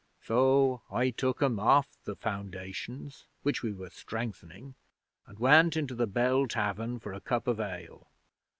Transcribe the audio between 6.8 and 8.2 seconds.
for a cup of ale.